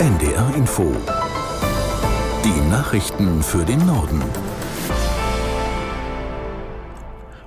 [0.00, 0.96] NDR Info.
[2.42, 4.22] Die Nachrichten für den Norden.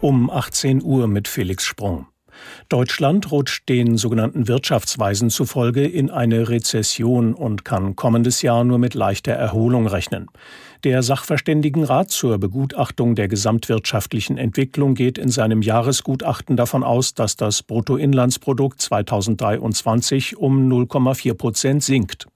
[0.00, 2.06] Um 18 Uhr mit Felix Sprung.
[2.70, 8.94] Deutschland rutscht den sogenannten Wirtschaftsweisen zufolge in eine Rezession und kann kommendes Jahr nur mit
[8.94, 10.28] leichter Erholung rechnen.
[10.84, 17.62] Der Sachverständigenrat zur Begutachtung der gesamtwirtschaftlichen Entwicklung geht in seinem Jahresgutachten davon aus, dass das
[17.62, 22.27] Bruttoinlandsprodukt 2023 um 0,4 Prozent sinkt.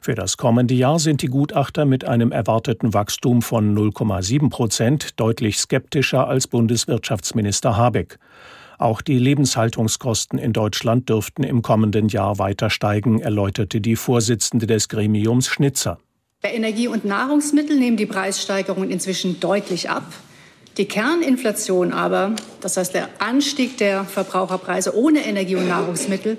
[0.00, 5.58] Für das kommende Jahr sind die Gutachter mit einem erwarteten Wachstum von 0,7 Prozent deutlich
[5.58, 8.18] skeptischer als Bundeswirtschaftsminister Habeck.
[8.78, 14.88] Auch die Lebenshaltungskosten in Deutschland dürften im kommenden Jahr weiter steigen, erläuterte die Vorsitzende des
[14.88, 15.98] Gremiums Schnitzer.
[16.42, 20.04] Bei Energie und Nahrungsmitteln nehmen die Preissteigerungen inzwischen deutlich ab.
[20.76, 26.36] Die Kerninflation aber, das heißt der Anstieg der Verbraucherpreise ohne Energie und Nahrungsmittel,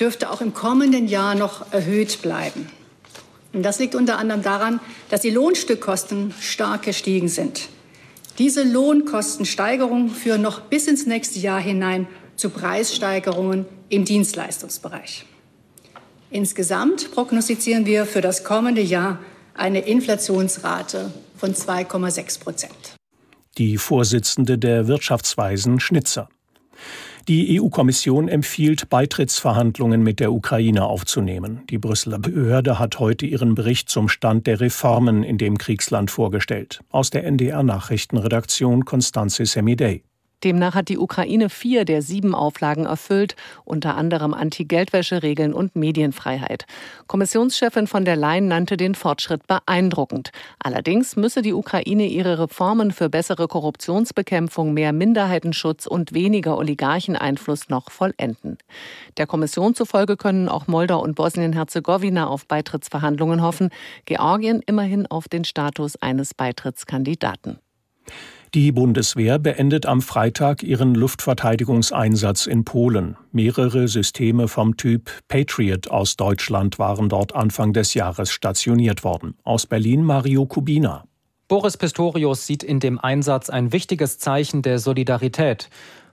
[0.00, 2.68] dürfte auch im kommenden Jahr noch erhöht bleiben.
[3.52, 7.68] Und das liegt unter anderem daran, dass die Lohnstückkosten stark gestiegen sind.
[8.38, 15.24] Diese Lohnkostensteigerungen führen noch bis ins nächste Jahr hinein zu Preissteigerungen im Dienstleistungsbereich.
[16.30, 19.20] Insgesamt prognostizieren wir für das kommende Jahr
[19.54, 22.96] eine Inflationsrate von 2,6 Prozent.
[23.56, 26.28] Die Vorsitzende der Wirtschaftsweisen Schnitzer.
[27.26, 31.62] Die EU-Kommission empfiehlt, Beitrittsverhandlungen mit der Ukraine aufzunehmen.
[31.70, 36.80] Die Brüsseler Behörde hat heute ihren Bericht zum Stand der Reformen in dem Kriegsland vorgestellt.
[36.90, 40.02] Aus der NDR-Nachrichtenredaktion Constanze Semidey.
[40.44, 46.66] Demnach hat die Ukraine vier der sieben Auflagen erfüllt, unter anderem Anti-Geldwäsche-Regeln und Medienfreiheit.
[47.06, 50.30] Kommissionschefin von der Leyen nannte den Fortschritt beeindruckend.
[50.62, 57.90] Allerdings müsse die Ukraine ihre Reformen für bessere Korruptionsbekämpfung, mehr Minderheitenschutz und weniger Oligarcheneinfluss noch
[57.90, 58.58] vollenden.
[59.16, 63.70] Der Kommission zufolge können auch Moldau und Bosnien-Herzegowina auf Beitrittsverhandlungen hoffen,
[64.04, 67.58] Georgien immerhin auf den Status eines Beitrittskandidaten.
[68.54, 73.16] Die Bundeswehr beendet am Freitag ihren Luftverteidigungseinsatz in Polen.
[73.32, 79.34] Mehrere Systeme vom Typ Patriot aus Deutschland waren dort Anfang des Jahres stationiert worden.
[79.42, 81.02] Aus Berlin Mario Kubina.
[81.48, 85.68] Boris Pistorius sieht in dem Einsatz ein wichtiges Zeichen der Solidarität.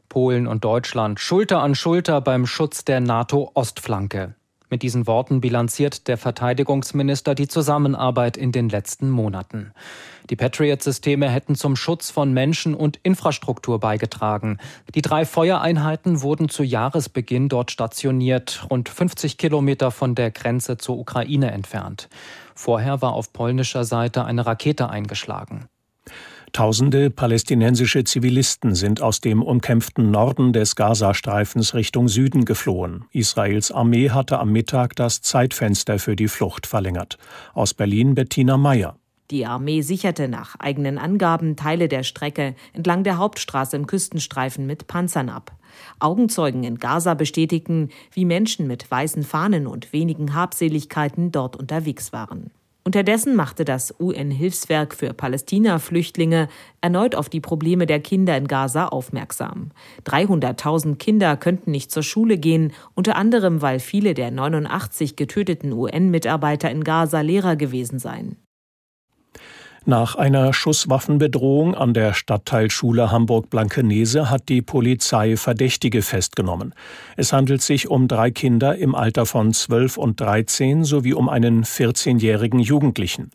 [0.09, 4.33] Polen und Deutschland Schulter an Schulter beim Schutz der NATO-Ostflanke.
[4.71, 9.73] Mit diesen Worten bilanziert der Verteidigungsminister die Zusammenarbeit in den letzten Monaten.
[10.29, 14.59] Die Patriot-Systeme hätten zum Schutz von Menschen und Infrastruktur beigetragen.
[14.95, 20.97] Die drei Feuereinheiten wurden zu Jahresbeginn dort stationiert, rund 50 Kilometer von der Grenze zur
[20.97, 22.07] Ukraine entfernt.
[22.55, 25.65] Vorher war auf polnischer Seite eine Rakete eingeschlagen.
[26.53, 33.05] Tausende palästinensische Zivilisten sind aus dem umkämpften Norden des Gazastreifens Richtung Süden geflohen.
[33.11, 37.17] Israels Armee hatte am Mittag das Zeitfenster für die Flucht verlängert.
[37.53, 38.97] Aus Berlin Bettina Meyer.
[39.31, 44.87] Die Armee sicherte nach eigenen Angaben Teile der Strecke entlang der Hauptstraße im Küstenstreifen mit
[44.87, 45.53] Panzern ab.
[45.99, 52.51] Augenzeugen in Gaza bestätigten, wie Menschen mit weißen Fahnen und wenigen Habseligkeiten dort unterwegs waren.
[52.83, 56.47] Unterdessen machte das UN-Hilfswerk für Palästina-Flüchtlinge
[56.81, 59.69] erneut auf die Probleme der Kinder in Gaza aufmerksam.
[60.05, 66.71] 300.000 Kinder könnten nicht zur Schule gehen, unter anderem weil viele der 89 getöteten UN-Mitarbeiter
[66.71, 68.37] in Gaza Lehrer gewesen seien.
[69.83, 76.75] Nach einer Schusswaffenbedrohung an der Stadtteilschule Hamburg-Blankenese hat die Polizei Verdächtige festgenommen.
[77.17, 81.63] Es handelt sich um drei Kinder im Alter von 12 und 13 sowie um einen
[81.63, 83.31] 14-jährigen Jugendlichen.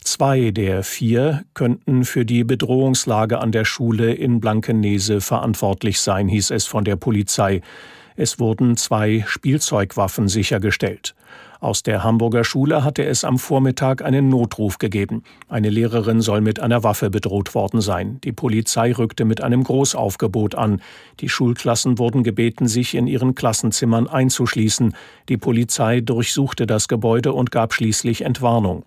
[0.00, 6.52] Zwei der vier könnten für die Bedrohungslage an der Schule in Blankenese verantwortlich sein, hieß
[6.52, 7.60] es von der Polizei.
[8.20, 11.14] Es wurden zwei Spielzeugwaffen sichergestellt.
[11.60, 15.22] Aus der Hamburger Schule hatte es am Vormittag einen Notruf gegeben.
[15.48, 18.18] Eine Lehrerin soll mit einer Waffe bedroht worden sein.
[18.24, 20.82] Die Polizei rückte mit einem Großaufgebot an.
[21.20, 24.96] Die Schulklassen wurden gebeten, sich in ihren Klassenzimmern einzuschließen.
[25.28, 28.84] Die Polizei durchsuchte das Gebäude und gab schließlich Entwarnung.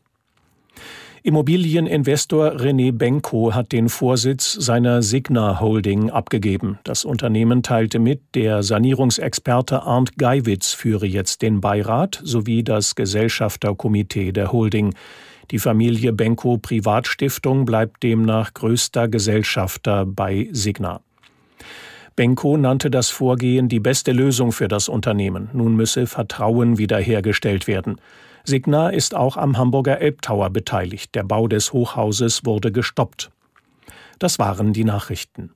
[1.23, 6.79] Immobilieninvestor René Benko hat den Vorsitz seiner Signa Holding abgegeben.
[6.83, 14.31] Das Unternehmen teilte mit, der Sanierungsexperte Arndt Geiwitz führe jetzt den Beirat sowie das Gesellschafterkomitee
[14.31, 14.95] der Holding.
[15.51, 21.01] Die Familie Benko Privatstiftung bleibt demnach größter Gesellschafter bei Signa.
[22.21, 25.49] Benko nannte das Vorgehen die beste Lösung für das Unternehmen.
[25.53, 27.99] Nun müsse Vertrauen wiederhergestellt werden.
[28.43, 31.15] Signa ist auch am Hamburger Elbtower beteiligt.
[31.15, 33.31] Der Bau des Hochhauses wurde gestoppt.
[34.19, 35.53] Das waren die Nachrichten.